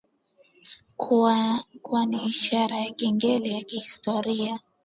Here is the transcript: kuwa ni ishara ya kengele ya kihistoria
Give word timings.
kuwa 1.77 2.05
ni 2.09 2.25
ishara 2.25 2.79
ya 2.79 2.91
kengele 2.93 3.49
ya 3.51 3.61
kihistoria 3.63 4.59